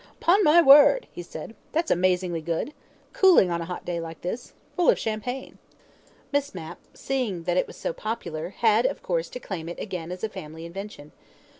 [0.19, 1.55] "'Pon my word," he said.
[1.73, 2.73] "That's amazingly good.
[3.13, 4.53] Cooling on a hot day like this.
[4.75, 5.59] Full of champagne."
[6.31, 10.11] Miss Mapp, seeing that it was so popular, had, of course, to claim it again
[10.11, 11.11] as a family invention.